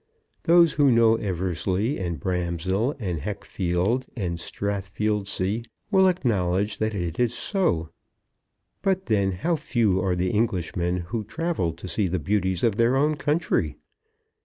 Those 0.45 0.73
who 0.73 0.89
know 0.91 1.17
Eversley 1.17 1.99
and 1.99 2.19
Bramshill 2.19 2.95
and 2.99 3.21
Heckfield 3.21 4.07
and 4.15 4.39
Strathfieldsaye 4.39 5.67
will 5.91 6.07
acknowledge 6.07 6.79
that 6.79 6.95
it 6.95 7.19
is 7.19 7.35
so. 7.35 7.89
But 8.81 9.05
then 9.05 9.31
how 9.31 9.57
few 9.57 10.01
are 10.03 10.15
the 10.15 10.33
Englishmen 10.35 10.97
who 11.13 11.23
travel 11.23 11.71
to 11.73 11.87
see 11.87 12.07
the 12.07 12.17
beauties 12.17 12.63
of 12.63 12.77
their 12.77 12.95
own 12.97 13.15
country! 13.15 13.77